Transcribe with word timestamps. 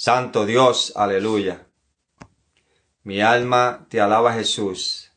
Santo 0.00 0.46
Dios, 0.46 0.94
aleluya. 0.96 1.66
Mi 3.02 3.20
alma 3.20 3.86
te 3.90 4.00
alaba 4.00 4.32
Jesús. 4.32 5.12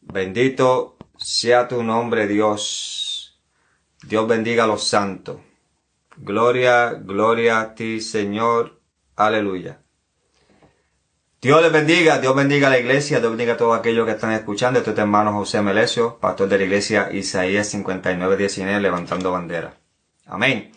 Bendito 0.00 0.96
sea 1.16 1.68
tu 1.68 1.84
nombre 1.84 2.26
Dios. 2.26 3.40
Dios 4.02 4.26
bendiga 4.26 4.64
a 4.64 4.66
los 4.66 4.82
santos. 4.82 5.36
Gloria, 6.16 6.94
gloria 6.94 7.60
a 7.60 7.74
ti 7.76 8.00
Señor. 8.00 8.80
Aleluya. 9.14 9.80
Dios 11.40 11.62
les 11.62 11.70
bendiga, 11.70 12.18
Dios 12.18 12.34
bendiga 12.34 12.66
a 12.66 12.70
la 12.70 12.80
iglesia, 12.80 13.20
Dios 13.20 13.30
bendiga 13.30 13.52
a 13.52 13.56
todos 13.56 13.78
aquellos 13.78 14.06
que 14.06 14.12
están 14.14 14.32
escuchando. 14.32 14.80
Este 14.80 14.90
es 14.90 14.96
tu 14.96 15.02
hermano 15.02 15.32
José 15.34 15.62
Melesio, 15.62 16.18
pastor 16.18 16.48
de 16.48 16.58
la 16.58 16.64
iglesia 16.64 17.12
Isaías 17.12 17.68
5919, 17.68 18.80
levantando 18.80 19.30
bandera. 19.30 19.78
Amén. 20.26 20.72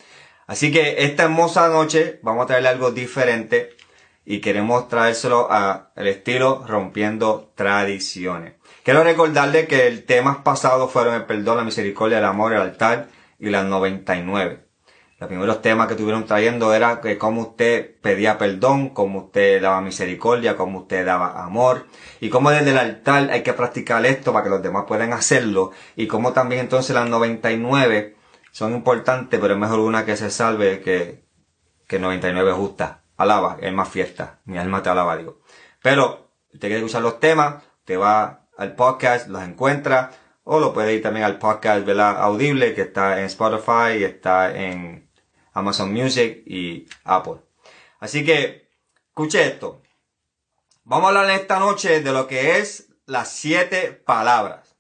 Así 0.52 0.70
que 0.70 1.05
esta 1.05 1.23
hermosa 1.23 1.70
noche 1.70 2.20
vamos 2.23 2.43
a 2.43 2.47
traerle 2.47 2.67
algo 2.67 2.91
diferente 2.91 3.70
y 4.26 4.41
queremos 4.41 4.89
traérselo 4.89 5.49
al 5.49 6.07
estilo 6.07 6.66
rompiendo 6.67 7.53
tradiciones. 7.55 8.55
Quiero 8.84 9.02
recordarle 9.02 9.66
que 9.66 9.88
el 9.88 10.03
tema 10.03 10.43
pasado 10.43 10.90
fueron 10.90 11.16
el 11.16 11.26
perdón, 11.26 11.55
la 11.55 11.63
misericordia, 11.63 12.17
el 12.17 12.26
amor, 12.26 12.52
el 12.52 12.59
altar 12.59 13.07
y 13.40 13.49
las 13.49 13.63
99. 13.63 14.66
Los 15.20 15.27
primeros 15.29 15.62
temas 15.62 15.88
que 15.88 15.93
estuvieron 15.93 16.26
trayendo 16.26 16.73
era 16.73 16.99
que 16.99 17.18
cómo 17.18 17.43
usted 17.43 17.95
pedía 18.02 18.38
perdón, 18.38 18.90
cómo 18.90 19.20
usted 19.20 19.62
daba 19.62 19.79
misericordia, 19.79 20.57
cómo 20.57 20.79
usted 20.79 21.05
daba 21.05 21.41
amor 21.41 21.85
y 22.20 22.27
cómo 22.27 22.52
desde 22.52 22.71
el 22.71 22.77
altar 22.77 23.29
hay 23.31 23.43
que 23.43 23.54
practicar 23.54 24.05
esto 24.05 24.34
para 24.34 24.43
que 24.43 24.49
los 24.49 24.62
demás 24.62 24.84
puedan 24.85 25.13
hacerlo 25.13 25.71
y 25.95 26.07
cómo 26.07 26.34
también 26.34 26.59
entonces 26.59 26.93
las 26.93 27.07
99 27.07 28.20
son 28.52 28.73
importantes, 28.73 29.40
pero 29.40 29.54
es 29.54 29.60
mejor 29.60 29.80
una 29.80 30.05
que 30.05 30.18
se 30.18 30.30
salve 30.30 30.82
que, 30.82 31.26
que 31.88 32.00
99 32.00 32.52
justa. 32.54 33.04
Alaba, 33.18 33.58
es 33.62 33.72
más 33.72 33.90
fiesta. 33.90 34.40
Mi 34.46 34.58
alma 34.58 34.84
te 34.84 34.90
alaba, 34.90 35.16
digo. 35.18 35.41
Pero, 35.82 36.32
usted 36.54 36.68
quiere 36.68 36.84
usar 36.84 37.02
los 37.02 37.20
temas, 37.20 37.63
te 37.85 37.98
va 37.98 38.48
al 38.58 38.76
podcast, 38.76 39.27
los 39.27 39.43
encuentra, 39.43 40.12
o 40.43 40.60
lo 40.60 40.74
puede 40.74 40.93
ir 40.93 41.02
también 41.02 41.26
al 41.26 41.38
podcast, 41.38 41.85
¿verdad? 41.85 42.21
Audible, 42.21 42.74
que 42.74 42.82
está 42.82 43.20
en 43.20 43.26
Spotify, 43.26 43.99
y 43.99 44.04
está 44.04 44.55
en 44.55 45.10
Amazon 45.54 45.93
Music 45.93 46.43
y 46.46 46.88
Apple. 47.04 47.41
Así 47.99 48.26
que, 48.26 48.70
escuche 49.10 49.46
esto. 49.46 49.82
Vamos 50.84 51.05
a 51.05 51.20
hablar 51.20 51.40
esta 51.40 51.60
noche 51.60 52.02
de 52.02 52.12
lo 52.12 52.27
que 52.27 52.58
es 52.58 52.90
las 53.05 53.30
siete 53.30 53.91
palabras. 53.91 54.76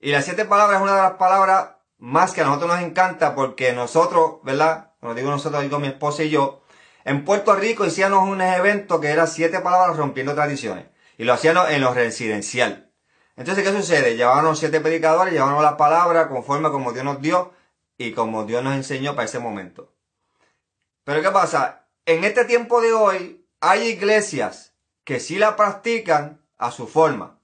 Y 0.00 0.10
las 0.10 0.24
siete 0.24 0.44
palabras 0.44 0.76
es 0.76 0.82
una 0.82 0.96
de 0.96 1.02
las 1.02 1.12
palabras 1.12 1.76
más 2.02 2.32
que 2.32 2.40
a 2.40 2.44
nosotros 2.44 2.68
nos 2.68 2.82
encanta 2.82 3.36
porque 3.36 3.72
nosotros, 3.72 4.42
¿verdad? 4.42 4.90
Cuando 4.98 5.14
digo 5.14 5.30
nosotros, 5.30 5.62
digo 5.62 5.78
mi 5.78 5.86
esposa 5.86 6.24
y 6.24 6.30
yo, 6.30 6.64
en 7.04 7.24
Puerto 7.24 7.54
Rico 7.54 7.86
hicimos 7.86 8.28
un 8.28 8.40
evento 8.40 9.00
que 9.00 9.10
era 9.10 9.28
siete 9.28 9.60
palabras 9.60 9.96
rompiendo 9.96 10.34
tradiciones. 10.34 10.86
Y 11.16 11.22
lo 11.22 11.32
hacíamos 11.32 11.70
en 11.70 11.80
lo 11.80 11.94
residencial. 11.94 12.90
Entonces, 13.36 13.62
¿qué 13.62 13.70
sucede? 13.70 14.16
Llevábamos 14.16 14.58
siete 14.58 14.80
predicadores, 14.80 15.32
llevábamos 15.32 15.62
las 15.62 15.74
palabras 15.74 16.26
conforme 16.26 16.70
como 16.70 16.92
Dios 16.92 17.04
nos 17.04 17.22
dio 17.22 17.52
y 17.96 18.10
como 18.10 18.46
Dios 18.46 18.64
nos 18.64 18.74
enseñó 18.74 19.14
para 19.14 19.26
ese 19.26 19.38
momento. 19.38 19.92
Pero 21.04 21.22
¿qué 21.22 21.30
pasa? 21.30 21.86
En 22.04 22.24
este 22.24 22.44
tiempo 22.46 22.80
de 22.80 22.92
hoy 22.92 23.46
hay 23.60 23.86
iglesias 23.86 24.74
que 25.04 25.20
sí 25.20 25.38
la 25.38 25.54
practican 25.54 26.40
a 26.58 26.72
su 26.72 26.88
forma. 26.88 27.38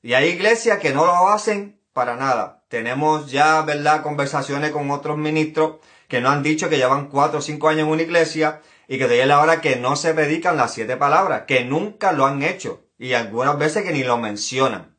Y 0.00 0.14
hay 0.14 0.28
iglesias 0.28 0.78
que 0.78 0.94
no 0.94 1.06
lo 1.06 1.28
hacen 1.30 1.80
para 1.92 2.14
nada 2.14 2.55
tenemos 2.68 3.30
ya, 3.30 3.62
¿verdad?, 3.62 4.02
conversaciones 4.02 4.70
con 4.70 4.90
otros 4.90 5.16
ministros 5.16 5.76
que 6.08 6.20
nos 6.20 6.32
han 6.32 6.42
dicho 6.42 6.68
que 6.68 6.78
llevan 6.78 7.08
cuatro 7.08 7.38
o 7.38 7.42
cinco 7.42 7.68
años 7.68 7.82
en 7.82 7.92
una 7.92 8.02
iglesia 8.02 8.60
y 8.88 8.98
que 8.98 9.08
de 9.08 9.26
la 9.26 9.40
hora 9.40 9.60
que 9.60 9.76
no 9.76 9.96
se 9.96 10.14
predican 10.14 10.56
las 10.56 10.74
siete 10.74 10.96
palabras, 10.96 11.42
que 11.46 11.64
nunca 11.64 12.12
lo 12.12 12.26
han 12.26 12.42
hecho 12.42 12.84
y 12.98 13.12
algunas 13.12 13.58
veces 13.58 13.84
que 13.84 13.92
ni 13.92 14.04
lo 14.04 14.16
mencionan. 14.18 14.96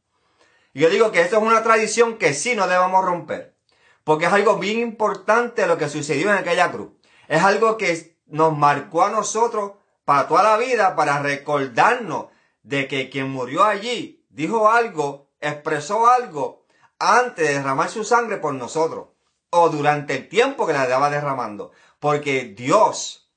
Y 0.73 0.81
yo 0.81 0.89
digo 0.89 1.11
que 1.11 1.21
esto 1.21 1.37
es 1.37 1.43
una 1.43 1.63
tradición 1.63 2.17
que 2.17 2.33
sí 2.33 2.55
no 2.55 2.67
debemos 2.67 3.03
romper, 3.03 3.55
porque 4.03 4.25
es 4.25 4.33
algo 4.33 4.57
bien 4.57 4.79
importante 4.79 5.65
lo 5.67 5.77
que 5.77 5.89
sucedió 5.89 6.31
en 6.31 6.37
aquella 6.37 6.71
cruz. 6.71 6.91
Es 7.27 7.43
algo 7.43 7.77
que 7.77 8.17
nos 8.27 8.57
marcó 8.57 9.03
a 9.03 9.09
nosotros 9.09 9.73
para 10.05 10.27
toda 10.27 10.43
la 10.43 10.57
vida, 10.57 10.95
para 10.95 11.19
recordarnos 11.19 12.27
de 12.63 12.87
que 12.87 13.09
quien 13.09 13.29
murió 13.29 13.63
allí 13.63 14.25
dijo 14.29 14.69
algo, 14.69 15.29
expresó 15.41 16.07
algo 16.07 16.66
antes 16.99 17.47
de 17.47 17.53
derramar 17.55 17.89
su 17.89 18.03
sangre 18.03 18.37
por 18.37 18.53
nosotros 18.53 19.09
o 19.49 19.69
durante 19.69 20.15
el 20.15 20.29
tiempo 20.29 20.67
que 20.67 20.73
la 20.73 20.83
estaba 20.83 21.09
derramando. 21.09 21.71
Porque 21.99 22.53
Dios 22.55 23.27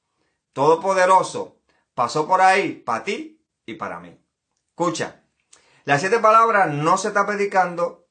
Todopoderoso 0.53 1.59
pasó 1.95 2.27
por 2.27 2.41
ahí 2.41 2.73
para 2.73 3.05
ti 3.05 3.45
y 3.67 3.75
para 3.75 4.01
mí. 4.01 4.19
Escucha, 4.71 5.23
las 5.85 6.01
siete 6.01 6.19
palabras 6.19 6.73
no 6.73 6.99
se 6.99 7.09
está 7.09 7.27
predicando, 7.27 8.09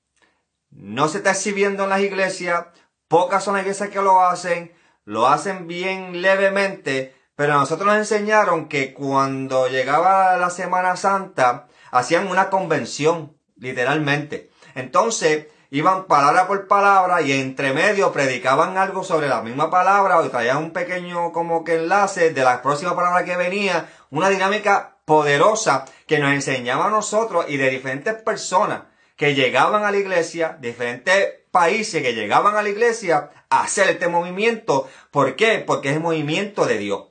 no 0.69 1.07
se 1.07 1.17
está 1.17 1.31
exhibiendo 1.31 1.83
en 1.83 1.89
las 1.89 2.01
iglesias, 2.01 2.67
pocas 3.07 3.43
son 3.43 3.55
las 3.55 3.63
iglesias 3.63 3.89
que 3.89 4.01
lo 4.01 4.21
hacen, 4.21 4.73
lo 5.03 5.27
hacen 5.27 5.67
bien 5.67 6.21
levemente, 6.21 7.15
pero 7.35 7.53
nosotros 7.53 7.87
nos 7.87 7.97
enseñaron 7.97 8.67
que 8.67 8.93
cuando 8.93 9.67
llegaba 9.67 10.37
la 10.37 10.49
Semana 10.49 10.95
Santa, 10.95 11.67
hacían 11.91 12.27
una 12.27 12.49
convención, 12.49 13.37
literalmente. 13.55 14.48
Entonces, 14.75 15.47
iban 15.71 16.05
palabra 16.05 16.47
por 16.47 16.67
palabra 16.67 17.21
y 17.21 17.31
entre 17.31 17.73
medio 17.73 18.11
predicaban 18.11 18.77
algo 18.77 19.03
sobre 19.03 19.27
la 19.27 19.41
misma 19.41 19.69
palabra 19.69 20.17
o 20.17 20.29
traían 20.29 20.57
un 20.57 20.71
pequeño 20.71 21.31
como 21.31 21.63
que 21.63 21.75
enlace 21.75 22.31
de 22.31 22.43
la 22.43 22.61
próxima 22.61 22.95
palabra 22.95 23.25
que 23.25 23.37
venía, 23.37 23.89
una 24.09 24.29
dinámica 24.29 24.97
poderosa 25.05 25.85
que 26.07 26.19
nos 26.19 26.33
enseñaba 26.33 26.87
a 26.87 26.91
nosotros 26.91 27.45
y 27.47 27.57
de 27.57 27.69
diferentes 27.69 28.13
personas 28.15 28.83
que 29.15 29.35
llegaban 29.35 29.83
a 29.83 29.91
la 29.91 29.97
iglesia, 29.97 30.57
diferentes 30.61 31.39
países 31.51 32.01
que 32.01 32.13
llegaban 32.13 32.55
a 32.55 32.61
la 32.61 32.69
iglesia 32.69 33.31
a 33.49 33.63
hacer 33.63 33.89
este 33.89 34.07
movimiento. 34.07 34.89
¿Por 35.11 35.35
qué? 35.35 35.63
Porque 35.65 35.89
es 35.89 35.95
el 35.95 36.01
movimiento 36.01 36.65
de 36.65 36.77
Dios. 36.77 37.07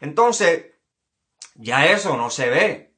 Entonces, 0.00 0.72
ya 1.54 1.86
eso 1.86 2.16
no 2.16 2.30
se 2.30 2.50
ve, 2.50 2.94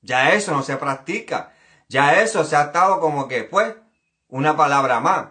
ya 0.00 0.32
eso 0.34 0.52
no 0.52 0.62
se 0.62 0.76
practica. 0.76 1.52
Ya 1.88 2.20
eso 2.22 2.44
se 2.44 2.56
ha 2.56 2.64
estado 2.64 3.00
como 3.00 3.28
que, 3.28 3.44
pues, 3.44 3.74
una 4.28 4.56
palabra 4.56 5.00
más. 5.00 5.28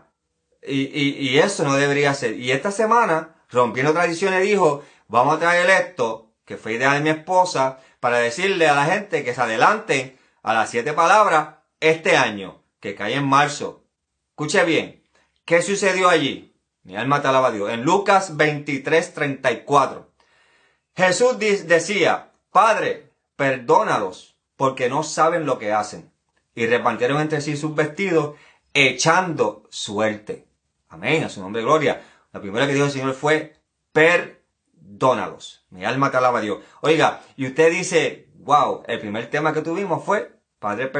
Y, 0.64 0.84
y, 0.84 1.38
eso 1.40 1.64
no 1.64 1.76
debería 1.76 2.14
ser. 2.14 2.40
Y 2.40 2.52
esta 2.52 2.72
semana, 2.72 3.36
rompiendo 3.50 3.94
tradiciones, 3.94 4.42
dijo, 4.42 4.84
vamos 5.08 5.36
a 5.36 5.40
traer 5.40 5.70
esto, 5.70 6.32
que 6.46 6.58
fue 6.58 6.74
idea 6.74 6.94
de 6.94 7.02
mi 7.02 7.10
esposa, 7.10 7.80
para 8.00 8.18
decirle 8.18 8.68
a 8.68 8.76
la 8.76 8.86
gente 8.86 9.24
que 9.24 9.34
se 9.34 9.42
adelanten 9.42 10.18
a 10.42 10.54
las 10.54 10.70
siete 10.70 10.94
palabras 10.94 11.56
este 11.80 12.18
año, 12.18 12.64
que 12.80 12.96
cae 12.96 13.16
en 13.16 13.28
marzo. 13.28 13.84
Escuche 14.30 14.64
bien, 14.66 15.04
¿qué 15.44 15.62
sucedió 15.62 16.10
allí? 16.10 16.56
Mi 16.84 16.96
alma 16.96 17.22
te 17.22 17.28
alaba 17.28 17.50
a 17.50 17.52
Dios. 17.52 17.70
En 17.72 17.84
Lucas 17.84 18.38
23, 18.38 19.14
34. 19.14 20.12
Jesús 20.96 21.38
decía, 21.38 22.32
Padre, 22.52 23.12
perdónalos, 23.36 24.38
porque 24.56 24.90
no 24.90 25.04
saben 25.04 25.46
lo 25.46 25.60
que 25.60 25.74
hacen 25.74 26.15
y 26.56 26.66
repartieron 26.66 27.22
entre 27.22 27.42
sí 27.42 27.58
sus 27.58 27.76
vestidos, 27.76 28.36
echando 28.74 29.64
suerte. 29.70 30.48
Amén, 30.90 31.24
a 31.24 31.30
su 31.30 31.42
nombre 31.42 31.62
gloria. 31.62 32.02
La 32.32 32.42
primera 32.42 32.66
que 32.66 32.74
dijo 32.74 32.86
el 32.86 32.92
Señor 32.92 33.14
fue, 33.14 33.56
perdónalos. 33.92 35.66
Mi 35.70 35.86
alma 35.86 36.10
te 36.10 36.18
alaba 36.18 36.40
a 36.40 36.42
Dios. 36.42 36.60
Oiga, 36.82 37.22
y 37.36 37.48
usted 37.48 37.72
dice, 37.72 38.30
wow, 38.40 38.84
el 38.88 39.00
primer 39.00 39.30
tema 39.30 39.54
que 39.54 39.62
tuvimos 39.62 40.04
fue, 40.04 40.32
Padre, 40.60 40.92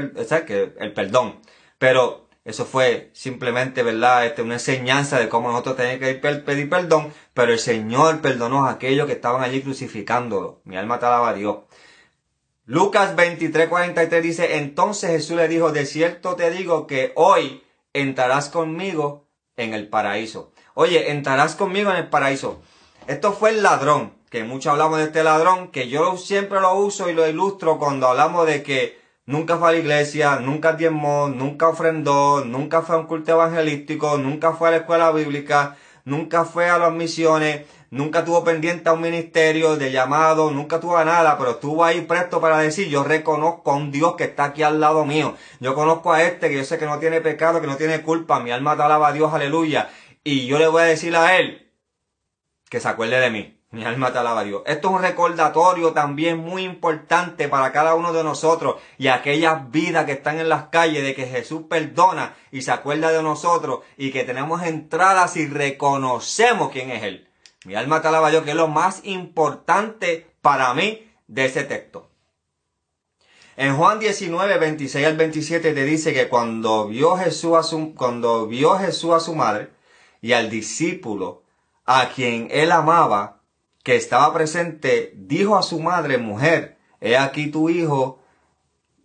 que 0.46 0.74
el 0.78 0.94
perdón. 0.94 1.40
Pero 1.78 2.26
eso 2.46 2.66
fue 2.66 3.10
simplemente, 3.14 3.82
¿verdad? 3.82 4.28
Este, 4.28 4.44
una 4.44 4.54
enseñanza 4.54 5.20
de 5.20 5.30
cómo 5.30 5.50
nosotros 5.50 5.78
tenemos 5.78 6.00
que 6.00 6.14
pedir 6.14 6.70
perdón, 6.70 7.12
pero 7.34 7.52
el 7.52 7.60
Señor 7.60 8.22
perdonó 8.22 8.68
a 8.68 8.72
aquellos 8.72 9.08
que 9.08 9.14
estaban 9.14 9.44
allí 9.44 9.62
crucificándolo. 9.62 10.62
Mi 10.64 10.78
alma 10.78 11.00
te 11.00 11.08
alaba 11.08 11.30
a 11.30 11.34
Dios. 11.34 11.58
Lucas 12.68 13.16
23, 13.16 13.70
43 13.70 14.24
dice, 14.24 14.58
entonces 14.58 15.12
Jesús 15.12 15.38
le 15.38 15.48
dijo, 15.48 15.72
de 15.72 15.86
cierto 15.86 16.36
te 16.36 16.50
digo 16.50 16.88
que 16.88 17.14
hoy 17.16 17.64
entrarás 17.94 18.50
conmigo 18.50 19.28
en 19.56 19.76
el 19.76 19.88
paraíso. 19.88 20.52
Oye, 20.74 21.12
entrarás 21.12 21.56
conmigo 21.56 21.92
en 21.92 21.98
el 21.98 22.10
paraíso. 22.10 22.64
Esto 23.06 23.34
fue 23.34 23.52
el 23.52 23.62
ladrón, 23.62 24.14
que 24.32 24.44
mucho 24.44 24.72
hablamos 24.72 24.98
de 24.98 25.06
este 25.06 25.24
ladrón, 25.24 25.68
que 25.68 25.90
yo 25.90 26.18
siempre 26.18 26.60
lo 26.60 26.74
uso 26.74 27.08
y 27.08 27.14
lo 27.14 27.28
ilustro 27.28 27.78
cuando 27.78 28.08
hablamos 28.08 28.48
de 28.48 28.64
que 28.64 29.00
nunca 29.28 29.58
fue 29.58 29.70
a 29.70 29.72
la 29.74 29.78
iglesia, 29.78 30.38
nunca 30.38 30.74
diezmó, 30.74 31.30
nunca 31.30 31.68
ofrendó, 31.68 32.44
nunca 32.44 32.82
fue 32.82 32.96
a 32.96 33.00
un 33.00 33.06
culto 33.06 33.32
evangelístico, 33.32 34.18
nunca 34.18 34.54
fue 34.54 34.70
a 34.70 34.72
la 34.72 34.78
escuela 34.78 35.12
bíblica, 35.12 35.78
nunca 36.04 36.46
fue 36.46 36.68
a 36.68 36.80
las 36.80 36.92
misiones, 36.92 37.68
nunca 37.96 38.26
tuvo 38.26 38.44
pendiente 38.44 38.90
a 38.90 38.94
un 38.94 39.00
ministerio 39.00 39.78
de 39.78 39.90
llamado, 39.90 40.52
nunca 40.52 40.82
tuvo 40.82 41.02
nada, 41.06 41.38
pero 41.38 41.52
estuvo 41.52 41.86
ahí 41.86 42.02
presto 42.02 42.42
para 42.42 42.58
decir, 42.58 42.90
yo 42.90 43.06
reconozco 43.06 43.72
a 43.72 43.76
un 43.76 43.90
Dios 43.90 44.16
que 44.18 44.26
está 44.26 44.44
aquí 44.46 44.64
al 44.64 44.82
lado 44.82 45.06
mío. 45.06 45.36
Yo 45.62 45.74
conozco 45.76 46.12
a 46.12 46.22
este 46.24 46.50
que 46.50 46.58
yo 46.58 46.66
sé 46.66 46.78
que 46.78 46.86
no 46.86 47.00
tiene 47.00 47.22
pecado, 47.22 47.62
que 47.62 47.68
no 47.68 47.78
tiene 47.78 48.02
culpa, 48.02 48.42
mi 48.42 48.52
alma 48.52 48.76
te 48.76 48.84
alaba 48.84 49.08
a 49.08 49.14
Dios, 49.14 49.34
aleluya. 49.34 49.90
Y 50.26 50.46
yo 50.46 50.60
le 50.60 50.68
voy 50.68 50.82
a 50.82 50.86
decir 50.86 51.16
a 51.16 51.38
él 51.38 51.72
que 52.70 52.82
se 52.82 52.88
acuerde 52.90 53.18
de 53.18 53.30
mí. 53.30 53.52
Mi 53.72 53.86
alma 53.86 54.12
te 54.12 54.20
alaba 54.20 54.42
a 54.42 54.44
Dios. 54.44 54.62
Esto 54.66 54.90
es 54.90 54.94
un 54.96 55.02
recordatorio 55.02 55.94
también 55.94 56.38
muy 56.38 56.64
importante 56.64 57.48
para 57.48 57.72
cada 57.72 57.96
uno 57.96 58.12
de 58.12 58.24
nosotros 58.24 58.76
y 58.98 59.08
aquellas 59.08 59.72
vidas 59.72 60.06
que 60.06 60.14
están 60.14 60.40
en 60.40 60.50
las 60.50 60.66
calles 60.66 61.04
de 61.04 61.16
que 61.16 61.28
Jesús 61.28 61.64
perdona 61.70 62.36
y 62.52 62.62
se 62.62 62.72
acuerda 62.72 63.12
de 63.12 63.24
nosotros 63.24 63.80
y 63.98 64.12
que 64.12 64.24
tenemos 64.26 64.64
entradas 64.64 65.38
y 65.38 65.48
reconocemos 65.48 66.72
quién 66.72 66.92
es 66.92 67.04
Él. 67.04 67.30
Mi 67.66 67.74
alma 67.74 68.02
te 68.02 68.10
Dios, 68.10 68.44
que 68.44 68.52
es 68.52 68.56
lo 68.56 68.68
más 68.68 69.02
importante 69.04 70.28
para 70.42 70.74
mí 70.76 71.12
de 71.28 71.46
ese 71.46 71.64
texto. 71.64 72.12
En 73.58 73.76
Juan 73.76 74.00
19, 74.00 74.58
26 74.60 75.06
al 75.06 75.18
27 75.18 75.74
te 75.74 75.84
dice 75.84 76.14
que 76.14 76.28
cuando 76.28 76.88
vio 76.88 77.18
Jesús 77.18 77.56
a 77.56 77.64
su, 77.64 77.96
cuando 77.96 78.48
vio 78.48 78.78
Jesús 78.78 79.14
a 79.14 79.20
su 79.20 79.34
madre 79.34 79.70
y 80.22 80.34
al 80.34 80.50
discípulo 80.50 81.44
a 81.86 82.10
quien 82.10 82.50
él 82.52 82.72
amaba, 82.72 83.42
que 83.84 83.96
estaba 83.96 84.34
presente 84.34 85.14
dijo 85.16 85.58
a 85.58 85.64
su 85.64 85.80
madre, 85.80 86.18
mujer, 86.18 86.78
he 87.02 87.18
aquí 87.18 87.48
tu 87.48 87.70
hijo. 87.70 88.20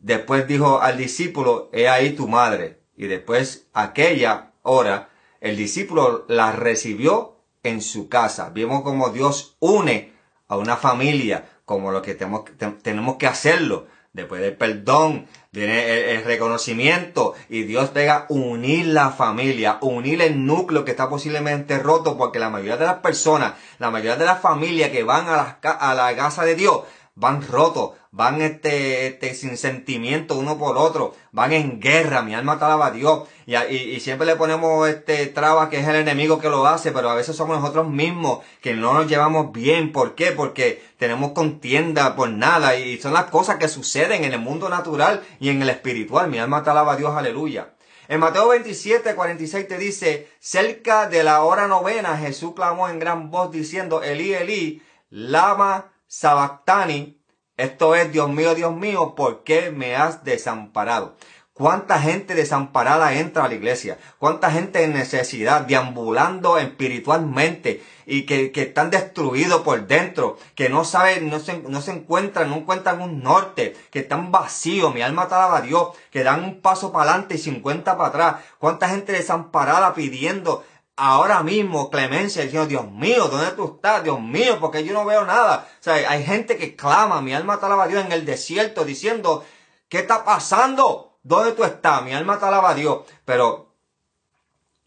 Después 0.01 0.49
dijo 0.49 0.81
al 0.81 0.97
discípulo, 0.99 1.71
he 1.73 1.89
ahí 1.89 2.13
tu 2.13 2.29
madre. 2.29 2.81
Y 2.97 3.07
después 3.07 3.69
aquella 3.73 4.53
hora, 4.63 5.11
el 5.41 5.57
discípulo 5.57 6.25
la 6.29 6.53
recibió 6.53 7.40
en 7.63 7.83
su 7.83 8.09
casa. 8.09 8.51
Vimos 8.51 8.83
como 8.83 9.11
Dios 9.11 9.57
une 9.61 10.13
a 10.49 10.57
una 10.57 10.77
familia, 10.77 11.49
como 11.65 11.91
lo 11.91 12.03
que 12.03 12.15
tenemos, 12.15 12.45
tenemos 12.83 13.17
que 13.17 13.27
hacerlo. 13.27 13.87
Después 14.13 14.41
del 14.41 14.57
perdón, 14.57 15.29
viene 15.53 16.15
el, 16.15 16.25
reconocimiento 16.25 17.35
y 17.49 17.63
Dios 17.63 17.91
pega 17.91 18.27
unir 18.29 18.87
la 18.87 19.11
familia, 19.11 19.79
unir 19.83 20.21
el 20.21 20.45
núcleo 20.45 20.85
que 20.85 20.91
está 20.91 21.09
posiblemente 21.09 21.79
roto 21.79 22.19
porque 22.19 22.41
la 22.41 22.51
mayoría 22.51 22.77
de 22.77 22.87
las 22.87 22.97
personas, 22.97 23.55
la 23.79 23.93
mayoría 23.93 24.17
de 24.17 24.25
las 24.25 24.41
familias 24.41 24.91
que 24.91 25.05
van 25.05 25.29
a 25.29 25.59
la, 25.63 25.71
a 25.75 25.95
la 25.95 26.17
casa 26.17 26.45
de 26.45 26.57
Dios 26.57 26.81
van 27.21 27.47
rotos, 27.47 27.93
van 28.11 28.41
este, 28.41 29.07
este, 29.07 29.35
sin 29.35 29.57
sentimiento 29.57 30.37
uno 30.37 30.59
por 30.59 30.77
otro, 30.77 31.15
van 31.31 31.53
en 31.53 31.81
guerra, 31.81 32.23
mi 32.23 32.35
alma 32.35 32.55
alaba 32.55 32.87
a 32.87 32.91
Dios, 32.91 33.29
y, 33.47 33.55
y, 33.55 34.01
siempre 34.01 34.27
le 34.27 34.37
ponemos 34.37 34.89
este 34.89 35.27
traba 35.27 35.69
que 35.71 35.79
es 35.79 35.87
el 35.87 35.97
enemigo 35.97 36.41
que 36.41 36.49
lo 36.49 36.67
hace, 36.67 36.91
pero 36.91 37.11
a 37.11 37.15
veces 37.15 37.37
somos 37.37 37.61
nosotros 37.61 37.89
mismos 37.89 38.41
que 38.61 38.75
no 38.75 38.95
nos 38.95 39.07
llevamos 39.07 39.53
bien, 39.53 39.93
¿por 39.93 40.15
qué? 40.15 40.33
Porque 40.33 40.83
tenemos 40.99 41.33
contienda 41.33 42.17
por 42.17 42.31
nada, 42.31 42.77
y 42.77 42.99
son 42.99 43.13
las 43.13 43.27
cosas 43.27 43.57
que 43.57 43.69
suceden 43.69 44.25
en 44.25 44.33
el 44.33 44.41
mundo 44.41 44.69
natural 44.69 45.23
y 45.39 45.51
en 45.51 45.63
el 45.63 45.69
espiritual, 45.69 46.29
mi 46.29 46.39
alma 46.39 46.65
alaba 46.67 46.95
a 46.95 46.97
Dios, 46.97 47.15
aleluya. 47.15 47.75
En 48.09 48.19
Mateo 48.19 48.49
27, 48.49 49.15
46 49.15 49.69
te 49.69 49.79
dice, 49.79 50.29
cerca 50.41 51.07
de 51.07 51.23
la 51.23 51.45
hora 51.45 51.69
novena 51.69 52.17
Jesús 52.17 52.55
clamó 52.57 52.89
en 52.89 52.99
gran 52.99 53.31
voz 53.31 53.53
diciendo, 53.53 54.03
Elí, 54.03 54.35
Elí, 54.35 54.83
lama 55.11 55.93
sabactani, 56.11 57.23
esto 57.57 57.95
es, 57.95 58.11
Dios 58.11 58.29
mío, 58.29 58.57
Dios 58.57 58.75
mío, 58.75 59.15
¿por 59.15 59.45
qué 59.45 59.71
me 59.71 59.95
has 59.95 60.25
desamparado? 60.25 61.15
¿Cuánta 61.53 62.01
gente 62.01 62.35
desamparada 62.35 63.13
entra 63.13 63.45
a 63.45 63.49
la 63.49 63.55
iglesia? 63.55 63.97
¿Cuánta 64.19 64.51
gente 64.51 64.83
en 64.83 64.93
necesidad, 64.93 65.61
deambulando 65.61 66.59
espiritualmente 66.59 67.85
y 68.07 68.27
que, 68.27 68.51
que 68.51 68.63
están 68.63 68.91
destruidos 68.91 69.61
por 69.61 69.87
dentro, 69.87 70.37
que 70.57 70.69
no 70.69 70.85
saben, 70.85 71.31
no 71.31 71.39
se, 71.39 71.59
no 71.59 71.81
se 71.81 71.93
encuentran, 71.93 72.51
no 72.51 72.57
encuentran 72.57 73.03
un 73.03 73.23
norte, 73.23 73.77
que 73.91 74.01
están 74.01 74.33
vacíos, 74.33 74.93
mi 74.93 75.03
alma 75.03 75.25
alaba 75.25 75.59
a 75.59 75.63
Dios, 75.63 75.91
que 76.11 76.25
dan 76.25 76.43
un 76.43 76.61
paso 76.61 76.91
para 76.93 77.11
adelante 77.11 77.37
y 77.37 77.39
50 77.39 77.97
para 77.97 78.09
atrás? 78.09 78.37
¿Cuánta 78.59 78.89
gente 78.89 79.13
desamparada 79.13 79.95
pidiendo 79.95 80.65
ahora 80.97 81.43
mismo 81.43 81.91
clemencia 81.91 82.43
diciendo, 82.43 82.69
Dios 82.69 82.91
mío, 82.91 83.29
¿dónde 83.29 83.53
tú 83.53 83.75
estás? 83.77 84.05
Dios 84.05 84.21
mío, 84.21 84.59
porque 84.61 84.85
yo 84.85 84.93
no 84.93 85.05
veo 85.05 85.25
nada. 85.25 85.67
O 85.81 85.83
sea, 85.83 85.95
hay 85.95 86.25
gente 86.25 86.57
que 86.57 86.77
clama, 86.77 87.21
mi 87.21 87.35
alma 87.35 87.59
te 87.59 87.67
alaba 87.67 87.85
a 87.85 87.89
Dios 87.89 88.05
en 88.05 88.13
el 88.13 88.25
desierto 88.25 88.85
diciendo, 88.85 89.45
¿qué 89.89 90.01
está 90.01 90.25
pasando? 90.25 91.19
¿Dónde 91.23 91.53
tú 91.53 91.65
estás? 91.65 92.03
Mi 92.03 92.13
alma 92.13 92.39
te 92.39 92.47
alaba 92.47 92.71
a 92.71 92.75
Dios. 92.75 93.01
Pero, 93.25 93.75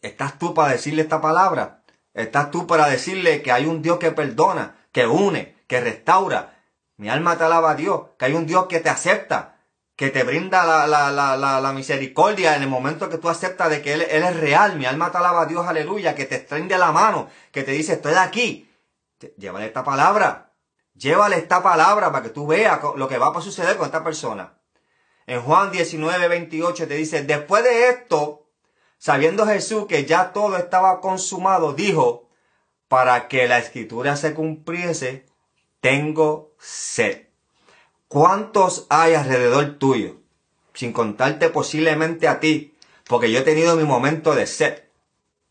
¿estás 0.01 0.38
tú 0.38 0.53
para 0.53 0.73
decirle 0.73 1.01
esta 1.01 1.21
palabra? 1.21 1.83
¿Estás 2.13 2.51
tú 2.51 2.67
para 2.67 2.88
decirle 2.88 3.41
que 3.41 3.51
hay 3.51 3.65
un 3.65 3.81
Dios 3.81 3.97
que 3.97 4.11
perdona, 4.11 4.75
que 4.91 5.07
une, 5.07 5.55
que 5.67 5.81
restaura? 5.81 6.63
Mi 6.97 7.09
alma 7.09 7.38
te 7.38 7.44
alaba 7.44 7.71
a 7.71 7.75
Dios, 7.75 8.01
que 8.19 8.25
hay 8.25 8.33
un 8.33 8.45
Dios 8.45 8.67
que 8.67 8.79
te 8.79 8.89
acepta, 8.89 9.52
que 10.03 10.09
te 10.09 10.23
brinda 10.25 10.85
la, 10.85 11.71
misericordia 11.73 12.57
en 12.57 12.63
el 12.63 12.67
momento 12.67 13.07
que 13.07 13.17
tú 13.17 13.29
aceptas 13.29 13.69
de 13.69 13.81
que 13.81 13.94
él, 13.94 14.01
él, 14.01 14.23
es 14.23 14.35
real. 14.35 14.75
Mi 14.75 14.85
alma 14.85 15.09
te 15.13 15.17
alaba 15.17 15.44
a 15.44 15.45
Dios, 15.45 15.65
aleluya, 15.65 16.13
que 16.13 16.25
te 16.25 16.35
extiende 16.35 16.77
la 16.77 16.91
mano, 16.91 17.29
que 17.53 17.63
te 17.63 17.71
dice, 17.71 17.94
estoy 17.94 18.15
aquí. 18.15 18.69
Llévale 19.38 19.67
esta 19.67 19.85
palabra. 19.85 20.51
Llévale 20.94 21.38
esta 21.38 21.63
palabra 21.63 22.11
para 22.11 22.21
que 22.21 22.31
tú 22.31 22.45
veas 22.45 22.81
lo 22.97 23.07
que 23.07 23.17
va 23.17 23.29
a 23.29 23.39
suceder 23.39 23.77
con 23.77 23.85
esta 23.85 24.03
persona. 24.03 24.57
En 25.25 25.41
Juan 25.41 25.71
19, 25.71 26.27
28 26.27 26.85
te 26.85 26.95
dice, 26.95 27.23
después 27.23 27.63
de 27.63 27.88
esto, 27.88 28.50
sabiendo 28.97 29.45
Jesús 29.45 29.85
que 29.88 30.03
ya 30.03 30.33
todo 30.33 30.57
estaba 30.57 31.00
consumado, 31.00 31.71
dijo, 31.71 32.27
para 32.89 33.29
que 33.29 33.47
la 33.47 33.57
escritura 33.57 34.17
se 34.17 34.33
cumpliese, 34.33 35.25
tengo 35.79 36.55
sed. 36.59 37.32
¿Cuántos 38.07 38.85
hay 38.89 39.13
alrededor 39.13 39.77
tuyo? 39.79 40.17
Sin 40.73 40.94
contarte 40.94 41.50
posiblemente 41.50 42.27
a 42.27 42.39
ti, 42.39 42.75
porque 43.07 43.31
yo 43.31 43.39
he 43.39 43.44
tenido 43.44 43.75
mi 43.75 43.83
momento 43.83 44.35
de 44.35 44.47
sed. 44.47 44.83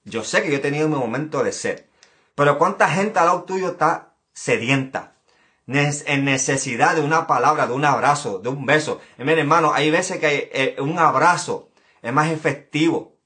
Yo 0.05 0.25
sé 0.25 0.43
que 0.43 0.51
yo 0.51 0.57
he 0.57 0.61
tenido 0.61 0.89
mi 0.89 0.97
momento 0.97 1.45
de 1.45 1.53
sed. 1.53 1.85
Pero 2.35 2.59
¿cuánta 2.59 2.89
gente 2.89 3.19
al 3.19 3.27
lado 3.27 3.45
tuyo 3.45 3.69
está 3.69 4.15
sedienta? 4.33 5.15
En 5.67 6.25
necesidad 6.25 6.97
de 6.97 7.03
una 7.03 7.27
palabra, 7.27 7.67
de 7.67 7.73
un 7.73 7.85
abrazo, 7.85 8.41
de 8.41 8.49
un 8.49 8.67
beso. 8.67 9.01
Y 9.17 9.23
miren, 9.23 9.41
hermano, 9.41 9.73
hay 9.73 9.91
veces 9.91 10.19
que 10.19 10.51
eh, 10.53 10.77
un 10.81 10.99
abrazo 10.99 11.71
es 12.03 12.13
más 12.13 12.31
efectivo 12.31 13.17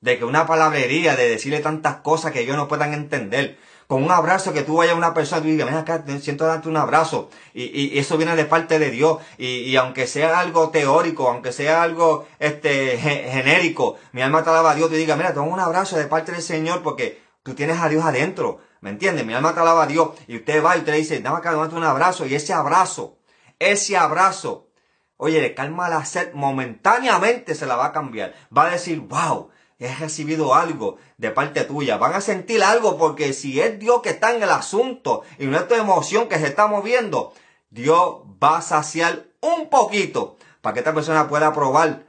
de 0.00 0.18
que 0.18 0.24
una 0.24 0.46
palabrería 0.46 1.16
de 1.16 1.28
decirle 1.28 1.60
tantas 1.60 1.96
cosas 1.96 2.32
que 2.32 2.40
ellos 2.40 2.56
no 2.56 2.68
puedan 2.68 2.92
entender 2.92 3.58
con 3.86 4.02
un 4.02 4.10
abrazo 4.10 4.52
que 4.52 4.62
tú 4.62 4.76
vayas 4.76 4.94
a 4.94 4.98
una 4.98 5.14
persona 5.14 5.46
y 5.46 5.52
digas, 5.52 5.66
ven 5.66 5.76
acá, 5.76 6.04
siento 6.20 6.44
darte 6.44 6.68
un 6.68 6.76
abrazo. 6.76 7.30
Y, 7.54 7.64
y, 7.64 7.98
eso 7.98 8.16
viene 8.16 8.34
de 8.34 8.44
parte 8.44 8.78
de 8.78 8.90
Dios. 8.90 9.18
Y, 9.38 9.46
y, 9.46 9.76
aunque 9.76 10.06
sea 10.06 10.40
algo 10.40 10.70
teórico, 10.70 11.28
aunque 11.28 11.52
sea 11.52 11.82
algo 11.82 12.26
este 12.38 12.98
genérico, 12.98 13.96
mi 14.12 14.22
alma 14.22 14.42
te 14.42 14.50
alaba 14.50 14.72
a 14.72 14.74
Dios, 14.74 14.90
te 14.90 14.96
diga, 14.96 15.14
mira, 15.16 15.32
toma 15.32 15.52
un 15.52 15.60
abrazo 15.60 15.96
de 15.96 16.06
parte 16.06 16.32
del 16.32 16.42
Señor 16.42 16.82
porque 16.82 17.22
tú 17.42 17.54
tienes 17.54 17.80
a 17.80 17.88
Dios 17.88 18.04
adentro. 18.04 18.60
¿Me 18.80 18.90
entiendes? 18.90 19.24
Mi 19.24 19.34
alma 19.34 19.54
te 19.54 19.60
alaba 19.60 19.84
a 19.84 19.86
Dios. 19.86 20.10
Y 20.26 20.36
usted 20.36 20.64
va 20.64 20.76
y 20.76 20.80
usted 20.80 20.92
le 20.92 20.98
dice, 20.98 21.20
dame 21.20 21.38
acá, 21.38 21.52
dame 21.52 21.72
un 21.74 21.84
abrazo. 21.84 22.26
Y 22.26 22.34
ese 22.34 22.52
abrazo, 22.52 23.18
ese 23.60 23.96
abrazo, 23.96 24.68
oye, 25.16 25.40
le 25.40 25.54
calma 25.54 25.88
la 25.88 26.04
sed, 26.04 26.32
momentáneamente 26.34 27.54
se 27.54 27.66
la 27.66 27.76
va 27.76 27.86
a 27.86 27.92
cambiar. 27.92 28.34
Va 28.56 28.66
a 28.66 28.70
decir, 28.70 29.00
wow, 29.00 29.50
he 29.78 29.94
recibido 29.96 30.54
algo 30.54 30.98
de 31.18 31.30
parte 31.30 31.64
tuya. 31.64 31.98
Van 31.98 32.14
a 32.14 32.20
sentir 32.20 32.62
algo 32.62 32.96
porque 32.96 33.32
si 33.32 33.60
es 33.60 33.78
Dios 33.78 34.00
que 34.02 34.10
está 34.10 34.34
en 34.34 34.42
el 34.42 34.50
asunto 34.50 35.22
y 35.38 35.46
no 35.46 35.56
es 35.56 35.68
tu 35.68 35.74
emoción 35.74 36.28
que 36.28 36.38
se 36.38 36.46
está 36.46 36.66
moviendo, 36.66 37.32
Dios 37.70 38.22
va 38.42 38.58
a 38.58 38.62
saciar 38.62 39.26
un 39.40 39.68
poquito 39.68 40.36
para 40.60 40.74
que 40.74 40.80
esta 40.80 40.94
persona 40.94 41.28
pueda 41.28 41.52
probar 41.52 42.04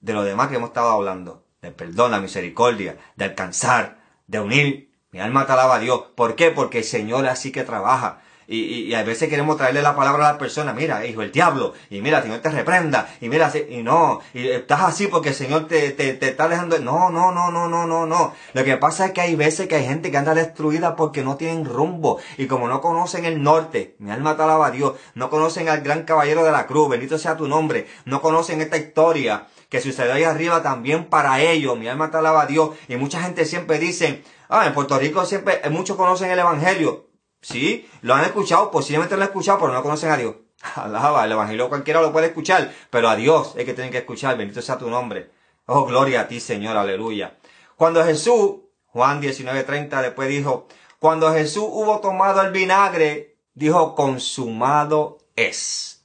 de 0.00 0.12
lo 0.12 0.22
demás 0.22 0.48
que 0.48 0.56
hemos 0.56 0.70
estado 0.70 0.90
hablando. 0.90 1.44
De 1.62 1.70
perdón, 1.70 2.12
la 2.12 2.20
misericordia, 2.20 2.98
de 3.16 3.24
alcanzar, 3.26 3.98
de 4.26 4.40
unir. 4.40 4.90
Mi 5.10 5.20
alma 5.20 5.46
te 5.46 5.52
alaba 5.52 5.76
a 5.76 5.80
Dios. 5.80 6.04
¿Por 6.14 6.36
qué? 6.36 6.50
Porque 6.50 6.78
el 6.78 6.84
Señor 6.84 7.26
así 7.26 7.52
que 7.52 7.64
trabaja. 7.64 8.22
Y, 8.52 8.88
y, 8.88 8.94
a 8.94 9.04
veces 9.04 9.28
queremos 9.28 9.56
traerle 9.56 9.80
la 9.80 9.94
palabra 9.94 10.28
a 10.28 10.32
la 10.32 10.38
persona, 10.38 10.72
mira, 10.72 11.06
hijo, 11.06 11.22
el 11.22 11.30
diablo, 11.30 11.72
y 11.88 12.00
mira, 12.00 12.18
el 12.18 12.24
Señor 12.24 12.40
te 12.40 12.50
reprenda, 12.50 13.08
y 13.20 13.28
mira, 13.28 13.48
y 13.68 13.84
no, 13.84 14.18
y 14.34 14.48
estás 14.48 14.80
así 14.80 15.06
porque 15.06 15.28
el 15.28 15.36
Señor 15.36 15.68
te, 15.68 15.92
te, 15.92 16.14
te 16.14 16.30
está 16.30 16.48
dejando, 16.48 16.76
no, 16.80 17.10
no, 17.10 17.30
no, 17.30 17.52
no, 17.52 17.68
no, 17.68 17.86
no, 17.86 18.06
no. 18.06 18.34
Lo 18.52 18.64
que 18.64 18.76
pasa 18.76 19.06
es 19.06 19.12
que 19.12 19.20
hay 19.20 19.36
veces 19.36 19.68
que 19.68 19.76
hay 19.76 19.86
gente 19.86 20.10
que 20.10 20.16
anda 20.16 20.34
destruida 20.34 20.96
porque 20.96 21.22
no 21.22 21.36
tienen 21.36 21.64
rumbo, 21.64 22.18
y 22.38 22.48
como 22.48 22.66
no 22.66 22.80
conocen 22.80 23.24
el 23.24 23.40
norte, 23.40 23.94
mi 24.00 24.10
alma 24.10 24.36
te 24.36 24.42
alaba 24.42 24.66
a 24.66 24.70
Dios, 24.72 24.94
no 25.14 25.30
conocen 25.30 25.68
al 25.68 25.82
gran 25.82 26.02
caballero 26.02 26.42
de 26.42 26.50
la 26.50 26.66
cruz, 26.66 26.88
bendito 26.88 27.18
sea 27.18 27.36
tu 27.36 27.46
nombre, 27.46 27.86
no 28.04 28.20
conocen 28.20 28.60
esta 28.60 28.78
historia 28.78 29.46
que 29.68 29.80
sucedió 29.80 30.12
ahí 30.12 30.24
arriba 30.24 30.60
también 30.60 31.04
para 31.04 31.40
ellos, 31.40 31.78
mi 31.78 31.86
alma 31.86 32.10
te 32.10 32.16
alaba 32.16 32.42
a 32.42 32.46
Dios, 32.46 32.70
y 32.88 32.96
mucha 32.96 33.22
gente 33.22 33.44
siempre 33.44 33.78
dice, 33.78 34.24
ah, 34.48 34.66
en 34.66 34.74
Puerto 34.74 34.98
Rico 34.98 35.24
siempre, 35.24 35.60
muchos 35.70 35.96
conocen 35.96 36.32
el 36.32 36.40
Evangelio, 36.40 37.09
Sí, 37.40 37.88
lo 38.02 38.14
han 38.14 38.24
escuchado, 38.24 38.70
posiblemente 38.70 39.16
lo 39.16 39.22
han 39.22 39.28
escuchado, 39.28 39.60
pero 39.60 39.72
no 39.72 39.82
conocen 39.82 40.10
a 40.10 40.16
Dios. 40.16 40.34
Alaba, 40.74 41.24
el 41.24 41.32
Evangelio 41.32 41.68
cualquiera 41.68 42.02
lo 42.02 42.12
puede 42.12 42.28
escuchar, 42.28 42.72
pero 42.90 43.08
a 43.08 43.16
Dios 43.16 43.54
es 43.56 43.64
que 43.64 43.74
tienen 43.74 43.90
que 43.90 43.98
escuchar, 43.98 44.36
bendito 44.36 44.60
sea 44.60 44.78
tu 44.78 44.90
nombre. 44.90 45.30
Oh, 45.66 45.86
gloria 45.86 46.22
a 46.22 46.28
ti, 46.28 46.40
Señor, 46.40 46.76
aleluya. 46.76 47.38
Cuando 47.76 48.04
Jesús, 48.04 48.56
Juan 48.88 49.22
19:30, 49.22 50.02
después 50.02 50.28
dijo, 50.28 50.68
cuando 50.98 51.32
Jesús 51.32 51.64
hubo 51.66 52.00
tomado 52.00 52.42
el 52.42 52.52
vinagre, 52.52 53.36
dijo, 53.54 53.94
consumado 53.94 55.18
es. 55.36 56.04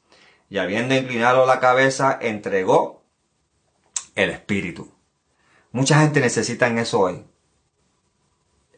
Y 0.50 0.58
habiendo 0.58 0.96
inclinado 0.96 1.46
la 1.46 1.60
cabeza, 1.60 2.18
entregó 2.22 3.04
el 4.14 4.30
Espíritu. 4.30 4.94
Mucha 5.72 6.00
gente 6.00 6.22
necesita 6.22 6.68
en 6.68 6.78
eso 6.78 7.02
hoy. 7.02 7.26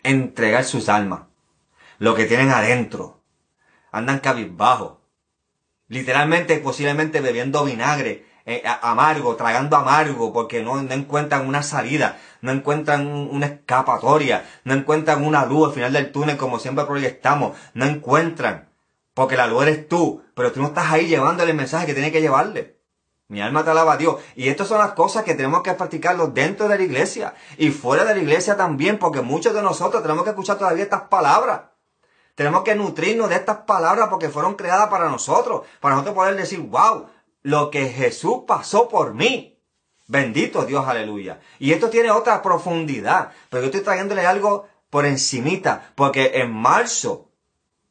Entregar 0.02 0.64
sus 0.64 0.90
almas 0.90 1.27
lo 2.00 2.16
que 2.16 2.26
tienen 2.26 2.52
adentro. 2.52 3.22
Andan 3.92 4.20
cabizbajo. 4.20 5.02
Literalmente, 5.88 6.58
posiblemente 6.60 7.22
bebiendo 7.22 7.64
vinagre, 7.64 8.26
eh, 8.46 8.64
amargo, 8.82 9.36
tragando 9.36 9.76
amargo, 9.76 10.32
porque 10.32 10.64
no, 10.64 10.80
encuentran 10.80 11.48
una 11.48 11.64
salida, 11.64 12.18
no 12.42 12.52
encuentran 12.52 13.06
una 13.08 13.46
escapatoria, 13.46 14.46
no 14.64 14.74
encuentran 14.74 15.26
una 15.26 15.46
luz 15.46 15.68
al 15.68 15.74
final 15.74 15.94
del 15.94 16.12
túnel 16.12 16.38
como 16.38 16.60
siempre 16.60 16.86
proyectamos, 16.86 17.58
no 17.74 17.86
encuentran, 17.86 18.70
porque 19.14 19.36
la 19.36 19.48
luz 19.48 19.64
eres 19.64 19.90
tú, 19.90 20.24
pero 20.34 20.52
tú 20.52 20.62
no 20.62 20.68
estás 20.68 20.92
ahí 20.92 21.08
llevándole 21.08 21.52
el 21.52 21.58
mensaje 21.58 21.86
que 21.86 21.94
tiene 21.94 22.12
que 22.12 22.22
llevarle. 22.22 22.78
Mi 23.30 23.42
alma 23.42 23.66
te 23.66 23.72
alaba 23.72 23.94
a 23.94 23.98
Dios. 23.98 24.16
Y 24.36 24.48
estas 24.48 24.70
son 24.70 24.78
las 24.78 24.94
cosas 24.94 25.26
que 25.26 25.36
tenemos 25.36 25.62
que 25.62 25.74
practicarlo 25.74 26.28
dentro 26.28 26.70
de 26.70 26.78
la 26.78 26.84
iglesia 26.84 27.34
y 27.58 27.72
fuera 27.72 28.06
de 28.06 28.16
la 28.16 28.22
iglesia 28.22 28.56
también, 28.56 28.98
porque 28.98 29.22
muchos 29.22 29.54
de 29.54 29.62
nosotros 29.62 30.02
tenemos 30.02 30.24
que 30.24 30.30
escuchar 30.30 30.58
todavía 30.58 30.84
estas 30.84 31.02
palabras. 31.04 31.62
Tenemos 32.38 32.62
que 32.62 32.76
nutrirnos 32.76 33.30
de 33.30 33.36
estas 33.36 33.58
palabras 33.66 34.10
porque 34.10 34.30
fueron 34.30 34.54
creadas 34.54 34.90
para 34.90 35.10
nosotros, 35.10 35.64
para 35.80 35.96
nosotros 35.96 36.14
poder 36.14 36.36
decir, 36.36 36.60
wow, 36.60 37.08
lo 37.42 37.72
que 37.72 37.90
Jesús 37.90 38.44
pasó 38.46 38.88
por 38.88 39.16
mí. 39.16 39.58
Bendito 40.06 40.64
Dios, 40.64 40.88
aleluya. 40.88 41.40
Y 41.58 41.72
esto 41.72 41.90
tiene 41.90 42.12
otra 42.12 42.44
profundidad, 42.44 43.32
pero 43.50 43.64
yo 43.64 43.66
estoy 43.70 43.82
trayéndole 43.82 44.28
algo 44.28 44.68
por 44.92 45.08
encimita, 45.08 45.92
porque 45.96 46.34
en 46.36 46.52
marzo 46.52 47.32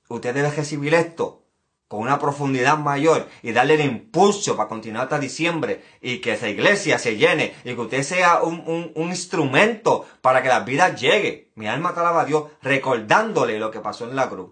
usted 0.09 0.33
debe 0.33 0.53
recibir 0.53 0.95
esto 0.95 1.43
con 1.89 2.03
una 2.03 2.21
profundidad 2.21 2.79
mayor 2.79 3.29
y 3.43 3.51
darle 3.51 3.75
el 3.75 3.81
impulso 3.81 4.57
para 4.57 4.69
continuar 4.69 5.05
hasta 5.05 5.19
diciembre 5.19 5.83
y 6.01 6.21
que 6.21 6.35
esa 6.35 6.49
iglesia 6.49 7.01
se 7.01 7.17
llene 7.17 7.53
y 7.65 7.75
que 7.75 7.81
usted 7.81 8.05
sea 8.05 8.43
un, 8.43 8.93
instrumento 8.95 10.07
para 10.21 10.41
que 10.41 10.49
la 10.49 10.61
vida 10.61 10.95
llegue. 10.95 11.46
Mi 11.57 11.67
alma 11.67 11.89
alaba 11.89 12.21
a 12.21 12.25
Dios 12.27 12.45
recordándole 12.63 13.59
lo 13.59 13.71
que 13.71 13.81
pasó 13.81 14.05
en 14.09 14.15
la 14.15 14.29
cruz. 14.29 14.51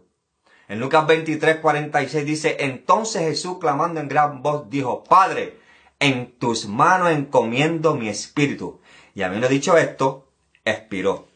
En 0.69 0.81
Lucas 0.81 1.07
23, 1.07 1.59
46 1.59 2.25
dice, 2.25 2.57
entonces 2.61 3.23
Jesús 3.23 3.59
clamando 3.61 4.01
en 4.01 4.09
gran 4.09 4.43
voz 4.43 4.71
dijo, 4.71 5.05
Padre, 5.05 5.59
en 6.01 6.33
tus 6.39 6.67
manos 6.67 7.11
encomiendo 7.11 7.95
mi 7.95 8.09
espíritu. 8.09 8.81
Y 9.15 9.21
habiendo 9.23 9.49
dicho 9.49 9.77
esto, 9.77 10.27
expiró. 10.65 11.29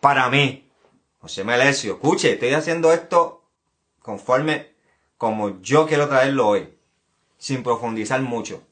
Para 0.00 0.28
mí, 0.28 0.70
José 1.20 1.42
Melesio, 1.42 1.94
escuche, 1.94 2.34
estoy 2.34 2.52
haciendo 2.52 2.92
esto 2.92 3.44
conforme 4.00 4.74
como 5.16 5.62
yo 5.62 5.86
quiero 5.86 6.06
traerlo 6.06 6.48
hoy, 6.48 6.76
sin 7.38 7.62
profundizar 7.62 8.20
mucho. 8.20 8.62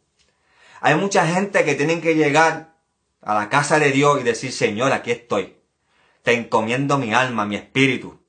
Hay 0.83 0.97
mucha 0.97 1.27
gente 1.27 1.65
que 1.65 1.77
tienen 1.77 2.03
que 2.03 2.15
llegar 2.15 2.75
a 3.23 3.35
la 3.35 3.49
casa 3.49 3.79
de 3.79 3.91
Dios 3.91 4.21
y 4.21 4.25
decir, 4.25 4.53
Señor, 4.53 4.93
aquí 4.93 5.13
estoy. 5.13 5.62
Te 6.23 6.35
encomiendo 6.35 6.99
mi 6.99 7.13
alma, 7.13 7.45
mi 7.45 7.57
espíritu. 7.57 8.21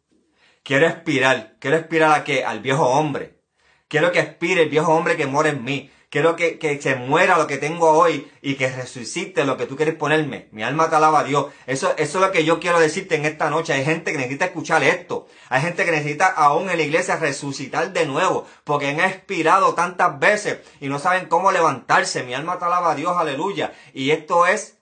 Quiero 0.64 0.88
expirar. 0.88 1.58
Quiero 1.60 1.78
expirar 1.78 2.20
a 2.20 2.24
qué? 2.24 2.44
Al 2.44 2.60
viejo 2.60 2.86
hombre. 2.88 3.40
Quiero 3.88 4.12
que 4.12 4.20
expire 4.20 4.64
el 4.64 4.70
viejo 4.70 4.94
hombre 4.94 5.16
que 5.16 5.28
mora 5.28 5.50
en 5.50 5.64
mí. 5.64 5.92
Quiero 6.10 6.36
que, 6.36 6.60
que, 6.60 6.80
se 6.80 6.96
muera 6.96 7.40
lo 7.40 7.48
que 7.48 7.58
tengo 7.58 7.90
hoy 7.90 8.32
y 8.42 8.54
que 8.54 8.70
resucite 8.70 9.46
lo 9.46 9.58
que 9.58 9.66
tú 9.66 9.76
quieres 9.76 9.96
ponerme. 9.96 10.48
Mi 10.52 10.62
alma 10.62 10.88
te 10.88 10.96
alaba 10.96 11.22
a 11.22 11.24
Dios. 11.24 11.48
Eso, 11.66 11.92
eso 11.98 12.18
es 12.20 12.26
lo 12.26 12.32
que 12.32 12.46
yo 12.46 12.60
quiero 12.60 12.80
decirte 12.80 13.16
en 13.16 13.26
esta 13.26 13.50
noche. 13.50 13.74
Hay 13.74 13.84
gente 13.84 14.12
que 14.12 14.20
necesita 14.20 14.46
escuchar 14.46 14.84
esto. 14.84 15.28
Hay 15.50 15.62
gente 15.62 15.86
que 15.86 15.92
necesita 15.92 16.28
aún 16.28 16.70
en 16.70 16.78
la 16.78 16.84
iglesia 16.84 17.16
resucitar 17.16 17.94
de 17.94 18.06
nuevo. 18.06 18.46
Porque 18.64 18.90
han 18.90 19.00
expirado 19.00 19.74
tantas 19.74 20.20
veces 20.20 20.60
y 20.80 20.88
no 20.88 21.00
saben 21.00 21.26
cómo 21.26 21.52
levantarse. 21.52 22.22
Mi 22.22 22.36
alma 22.36 22.60
te 22.60 22.66
alaba 22.66 22.92
a 22.92 22.96
Dios. 22.96 23.18
Aleluya. 23.18 23.74
Y 23.92 24.12
esto 24.12 24.46
es 24.46 24.78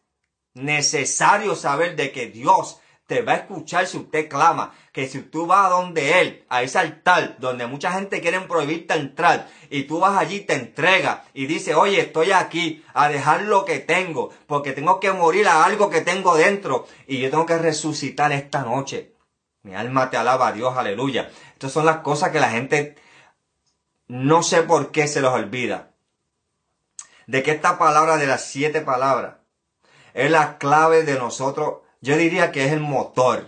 necesario 0.53 1.55
saber 1.55 1.95
de 1.95 2.11
que 2.11 2.27
Dios 2.27 2.80
te 3.11 3.23
va 3.23 3.33
a 3.33 3.35
escuchar 3.35 3.85
si 3.87 3.97
usted 3.97 4.29
clama. 4.29 4.73
Que 4.93 5.05
si 5.05 5.19
tú 5.19 5.45
vas 5.45 5.65
a 5.65 5.69
donde 5.69 6.21
Él, 6.21 6.45
a 6.47 6.63
ese 6.63 6.79
altar, 6.79 7.35
donde 7.39 7.67
mucha 7.67 7.91
gente 7.91 8.21
quiere 8.21 8.39
prohibirte 8.39 8.93
entrar, 8.93 9.49
y 9.69 9.83
tú 9.83 9.99
vas 9.99 10.17
allí, 10.17 10.39
te 10.39 10.53
entrega 10.53 11.25
y 11.33 11.45
dice, 11.45 11.75
oye, 11.75 11.99
estoy 11.99 12.31
aquí 12.31 12.85
a 12.93 13.09
dejar 13.09 13.41
lo 13.41 13.65
que 13.65 13.79
tengo, 13.79 14.29
porque 14.47 14.71
tengo 14.71 15.01
que 15.01 15.11
morir 15.11 15.49
a 15.49 15.65
algo 15.65 15.89
que 15.89 15.99
tengo 15.99 16.35
dentro, 16.35 16.87
y 17.05 17.19
yo 17.19 17.29
tengo 17.29 17.45
que 17.45 17.57
resucitar 17.57 18.31
esta 18.31 18.61
noche. 18.61 19.13
Mi 19.63 19.75
alma 19.75 20.09
te 20.09 20.15
alaba 20.15 20.47
a 20.47 20.53
Dios, 20.53 20.77
aleluya. 20.77 21.29
Estas 21.51 21.73
son 21.73 21.85
las 21.85 21.97
cosas 21.97 22.31
que 22.31 22.39
la 22.39 22.49
gente 22.49 22.95
no 24.07 24.41
sé 24.41 24.63
por 24.63 24.91
qué 24.91 25.09
se 25.09 25.19
los 25.19 25.33
olvida. 25.33 25.91
De 27.27 27.43
que 27.43 27.51
esta 27.51 27.77
palabra 27.77 28.15
de 28.15 28.27
las 28.27 28.45
siete 28.45 28.79
palabras 28.79 29.35
es 30.13 30.31
la 30.31 30.57
clave 30.57 31.03
de 31.03 31.19
nosotros 31.19 31.81
yo 32.01 32.17
diría 32.17 32.51
que 32.51 32.65
es 32.65 32.73
el 32.73 32.79
motor 32.79 33.47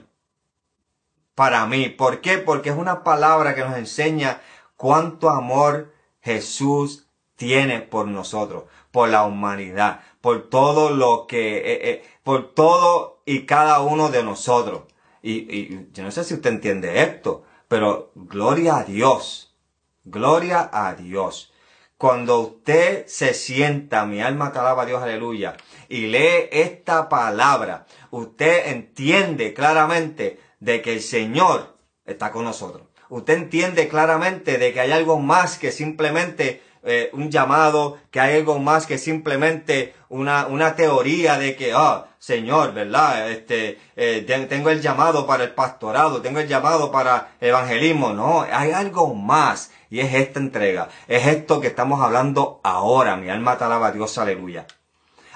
para 1.36 1.66
mí. 1.66 1.90
¿Por 1.90 2.22
qué? 2.22 2.38
Porque 2.38 2.70
es 2.70 2.78
una 2.78 3.04
palabra 3.04 3.56
que 3.56 3.62
nos 3.62 3.78
enseña 3.78 4.42
cuánto 4.78 5.30
amor 5.30 5.92
Jesús 6.22 7.08
tiene 7.36 7.82
por 7.82 8.08
nosotros, 8.08 8.66
por 8.92 9.10
la 9.10 9.24
humanidad, 9.24 10.02
por 10.22 10.50
todo 10.50 10.92
lo 10.92 11.26
que, 11.28 11.58
eh, 11.58 11.90
eh, 11.90 12.04
por 12.24 12.54
todo 12.54 13.22
y 13.26 13.46
cada 13.46 13.82
uno 13.82 14.10
de 14.10 14.24
nosotros. 14.24 14.84
Y, 15.22 15.92
yo 15.94 16.04
no 16.04 16.12
sé 16.12 16.24
si 16.24 16.34
usted 16.34 16.50
entiende 16.52 17.02
esto, 17.02 17.44
pero 17.68 18.12
gloria 18.16 18.78
a 18.78 18.84
Dios, 18.84 19.56
gloria 20.04 20.70
a 20.72 20.96
Dios. 20.96 21.52
Cuando 21.98 22.40
usted 22.40 23.08
se 23.08 23.34
sienta, 23.34 24.06
mi 24.06 24.22
alma 24.22 24.48
alaba 24.48 24.84
a 24.84 24.86
Dios, 24.86 25.02
aleluya, 25.02 25.56
y 25.90 26.08
lee 26.08 26.50
esta 26.52 27.10
palabra, 27.10 27.86
usted 28.12 28.68
entiende 28.68 29.54
claramente 29.54 30.40
de 30.60 30.82
que 30.82 30.94
el 30.94 31.02
Señor 31.02 31.78
está 32.06 32.32
con 32.32 32.46
nosotros. 32.46 32.88
Usted 33.10 33.34
entiende 33.34 33.88
claramente 33.88 34.58
de 34.58 34.74
que 34.74 34.80
hay 34.80 34.92
algo 34.92 35.20
más 35.20 35.58
que 35.58 35.72
simplemente 35.72 36.62
eh, 36.86 37.10
un 37.14 37.32
llamado, 37.32 37.98
que 38.12 38.20
hay 38.20 38.38
algo 38.38 38.60
más 38.60 38.86
que 38.86 38.98
simplemente 38.98 39.94
una, 40.10 40.48
una 40.48 40.76
teoría 40.76 41.38
de 41.38 41.56
que, 41.56 41.72
ah, 41.74 42.08
Señor, 42.20 42.74
¿verdad? 42.74 43.32
Este, 43.32 43.80
eh, 43.96 44.26
tengo 44.50 44.70
el 44.70 44.82
llamado 44.82 45.26
para 45.26 45.46
el 45.46 45.52
pastorado, 45.52 46.22
tengo 46.22 46.40
el 46.40 46.48
llamado 46.48 46.92
para 46.92 47.36
evangelismo. 47.40 48.14
No, 48.14 48.42
hay 48.42 48.72
algo 48.72 49.14
más. 49.16 49.72
Y 49.90 50.02
es 50.02 50.14
esta 50.14 50.40
entrega. 50.40 50.90
Es 51.08 51.28
esto 51.28 51.62
que 51.62 51.68
estamos 51.68 52.02
hablando 52.02 52.60
ahora. 52.64 53.16
Mi 53.16 53.30
alma 53.30 53.58
te 53.58 53.64
alaba 53.64 53.92
Dios, 53.92 54.18
aleluya. 54.18 54.66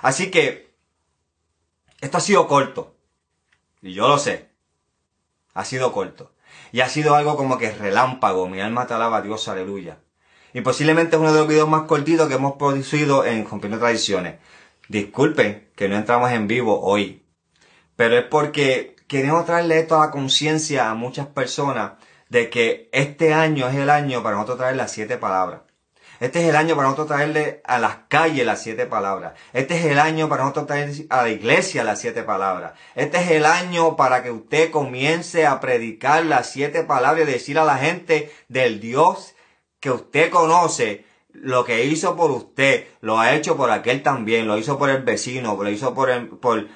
Así 0.02 0.32
que, 0.32 0.74
esto 2.02 2.18
ha 2.18 2.22
sido 2.22 2.48
corto. 2.48 2.96
Y 3.82 3.94
yo 3.94 4.08
lo 4.08 4.18
sé. 4.18 4.50
Ha 5.54 5.66
sido 5.66 5.92
corto. 5.92 6.34
Y 6.72 6.82
ha 6.82 6.90
sido 6.90 7.16
algo 7.16 7.36
como 7.36 7.58
que 7.58 7.72
relámpago. 7.72 8.48
Mi 8.48 8.62
alma 8.62 8.88
te 8.88 8.94
alaba 8.94 9.22
Dios, 9.22 9.48
aleluya. 9.48 10.00
Y 10.54 10.62
posiblemente 10.62 11.16
es 11.16 11.20
uno 11.20 11.34
de 11.34 11.40
los 11.40 11.48
videos 11.48 11.70
más 11.70 11.84
cortitos 11.84 12.28
que 12.28 12.36
hemos 12.36 12.54
producido 12.54 13.26
en 13.26 13.48
Rompiendo 13.48 13.80
Tradiciones. 13.80 14.36
Disculpen 14.88 15.70
que 15.76 15.90
no 15.90 15.96
entramos 15.96 16.32
en 16.32 16.48
vivo 16.48 16.82
hoy. 16.82 17.26
Pero 17.96 18.18
es 18.18 18.26
porque 18.26 18.96
queremos 19.08 19.46
traerle 19.46 19.80
esto 19.80 19.96
a 19.96 20.06
la 20.06 20.12
conciencia 20.12 20.90
a 20.90 20.94
muchas 20.94 21.28
personas 21.28 21.94
de 22.30 22.50
que 22.50 22.90
este 22.92 23.34
año 23.34 23.68
es 23.68 23.76
el 23.76 23.90
año 23.90 24.22
para 24.24 24.36
nosotros 24.36 24.60
traer 24.60 24.76
las 24.76 24.92
siete 24.92 25.18
palabras. 25.18 25.62
Este 26.20 26.42
es 26.42 26.50
el 26.50 26.56
año 26.56 26.76
para 26.76 26.90
nosotros 26.90 27.08
traerle 27.08 27.62
a 27.64 27.80
las 27.80 27.98
calles 28.08 28.46
las 28.46 28.62
siete 28.62 28.86
palabras. 28.86 29.34
Este 29.54 29.78
es 29.78 29.86
el 29.86 30.00
año 30.00 30.30
para 30.30 30.44
nosotros 30.44 30.68
traer 30.68 30.92
a 31.10 31.24
la 31.24 31.30
iglesia 31.30 31.84
las 31.84 32.02
siete 32.02 32.24
palabras. 32.24 32.74
Este 32.96 33.18
es 33.18 33.32
el 33.32 33.46
año 33.46 33.96
para 33.96 34.24
que 34.24 34.32
usted 34.32 34.72
comience 34.72 35.46
a 35.46 35.60
predicar 35.60 36.26
las 36.26 36.50
siete 36.50 36.84
palabras 36.84 37.28
y 37.28 37.32
decir 37.32 37.60
a 37.60 37.66
la 37.66 37.78
gente 37.78 38.32
del 38.48 38.80
Dios 38.80 39.36
que 39.80 39.92
usted 39.92 40.30
conoce 40.30 41.06
lo 41.42 41.66
que 41.66 41.86
hizo 41.86 42.16
por 42.16 42.32
usted, 42.32 42.88
lo 43.02 43.20
ha 43.20 43.36
hecho 43.36 43.56
por 43.58 43.70
aquel 43.70 44.02
también, 44.02 44.48
lo 44.48 44.58
hizo 44.58 44.78
por 44.78 44.90
el 44.90 45.04
vecino, 45.04 45.56
lo 45.62 45.70
hizo 45.70 45.94
por, 45.94 46.10
el, 46.10 46.28
por, 46.28 46.68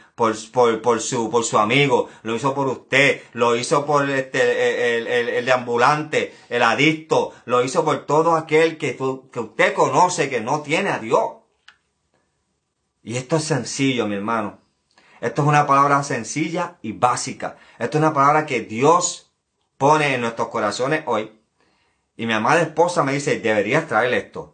por, 0.82 1.01
su, 1.01 1.30
por 1.30 1.44
su 1.44 1.58
amigo, 1.58 2.10
lo 2.24 2.36
hizo 2.36 2.54
por 2.54 2.68
usted, 2.68 3.22
lo 3.34 3.56
hizo 3.56 3.86
por 3.86 4.10
este, 4.10 4.98
el, 4.98 5.08
el, 5.08 5.30
el 5.30 5.51
ambulante, 5.51 6.36
el 6.50 6.63
adicto, 6.63 7.34
lo 7.46 7.63
hizo 7.63 7.84
por 7.84 8.06
todo 8.06 8.36
aquel 8.36 8.78
que, 8.78 8.96
que 8.96 9.40
usted 9.40 9.74
conoce 9.74 10.30
que 10.30 10.42
no 10.42 10.62
tiene 10.62 10.90
a 10.90 11.00
Dios. 11.00 11.24
Y 13.04 13.18
esto 13.18 13.38
es 13.38 13.44
sencillo, 13.44 14.08
mi 14.08 14.16
hermano. 14.16 14.60
Esto 15.22 15.42
es 15.42 15.48
una 15.48 15.66
palabra 15.68 16.04
sencilla 16.04 16.78
y 16.82 16.94
básica. 16.94 17.58
Esto 17.80 17.98
es 17.98 18.04
una 18.04 18.13
palabra 18.13 18.46
que 18.46 18.62
Dios 18.62 19.32
pone 19.78 20.16
en 20.16 20.22
nuestros 20.22 20.50
corazones 20.50 21.04
hoy 21.08 21.32
y 22.22 22.28
mi 22.28 22.34
amada 22.34 22.62
esposa 22.62 23.04
me 23.04 23.13
dice, 23.13 23.40
deberías 23.40 23.88
traer 23.88 24.13
esto. 24.13 24.54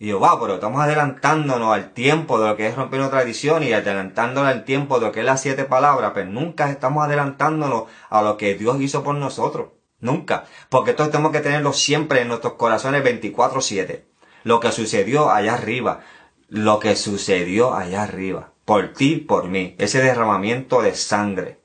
Y 0.00 0.08
yo, 0.08 0.20
va, 0.20 0.38
pero 0.40 0.54
estamos 0.54 0.80
adelantándonos 0.80 1.74
al 1.74 1.92
tiempo 1.92 2.38
de 2.38 2.48
lo 2.48 2.56
que 2.56 2.68
es 2.68 2.76
romper 2.76 3.00
una 3.00 3.10
tradición 3.10 3.64
y 3.64 3.72
adelantándonos 3.72 4.48
al 4.48 4.64
tiempo 4.64 5.00
de 5.00 5.06
lo 5.06 5.12
que 5.12 5.20
es 5.20 5.26
las 5.26 5.42
siete 5.42 5.64
palabras, 5.64 6.12
pero 6.14 6.30
nunca 6.30 6.70
estamos 6.70 7.04
adelantándonos 7.04 7.84
a 8.08 8.22
lo 8.22 8.36
que 8.36 8.54
Dios 8.54 8.80
hizo 8.80 9.02
por 9.02 9.16
nosotros. 9.16 9.70
Nunca. 10.00 10.44
Porque 10.68 10.90
esto 10.90 11.08
tenemos 11.08 11.32
que 11.32 11.40
tenerlo 11.40 11.72
siempre 11.72 12.22
en 12.22 12.28
nuestros 12.28 12.52
corazones 12.54 13.02
24-7. 13.02 14.04
Lo 14.44 14.60
que 14.60 14.70
sucedió 14.70 15.30
allá 15.30 15.54
arriba. 15.54 16.00
Lo 16.48 16.78
que 16.78 16.94
sucedió 16.94 17.74
allá 17.74 18.04
arriba. 18.04 18.52
Por 18.64 18.92
ti, 18.92 19.16
por 19.16 19.48
mí. 19.48 19.74
Ese 19.78 20.00
derramamiento 20.00 20.80
de 20.80 20.94
sangre. 20.94 21.58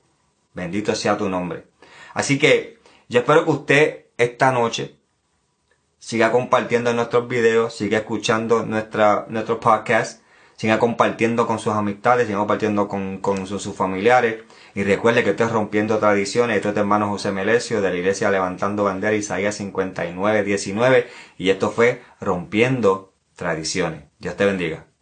Bendito 0.55 0.95
sea 0.95 1.17
tu 1.17 1.29
nombre. 1.29 1.67
Así 2.15 2.39
que 2.39 2.79
Yo 3.09 3.19
espero 3.19 3.45
que 3.45 3.51
usted 3.51 4.05
esta 4.17 4.51
noche 4.51 4.97
siga 6.03 6.33
compartiendo 6.33 6.93
nuestros 6.93 7.29
videos, 7.29 7.77
siga 7.77 7.99
escuchando 7.99 8.65
nuestra, 8.65 9.25
nuestros 9.29 9.59
podcasts, 9.59 10.21
siga 10.57 10.77
compartiendo 10.77 11.47
con 11.47 11.59
sus 11.59 11.73
amistades, 11.73 12.27
siga 12.27 12.39
compartiendo 12.39 12.89
con, 12.89 13.19
con 13.19 13.47
sus, 13.47 13.73
familiares. 13.73 14.43
Y 14.75 14.83
recuerde 14.83 15.23
que 15.23 15.29
estoy 15.29 15.47
rompiendo 15.47 15.99
tradiciones. 15.99 16.57
Esto 16.57 16.71
es 16.71 16.77
hermano 16.77 17.07
José 17.07 17.31
Melesio 17.31 17.81
de 17.81 17.89
la 17.89 17.95
iglesia 17.95 18.31
Levantando 18.31 18.83
Bandera 18.83 19.15
Isaías 19.15 19.55
59, 19.55 20.43
19. 20.43 21.07
Y 21.37 21.49
esto 21.51 21.71
fue 21.71 22.01
rompiendo 22.19 23.13
tradiciones. 23.37 24.03
Dios 24.19 24.35
te 24.35 24.45
bendiga. 24.45 24.92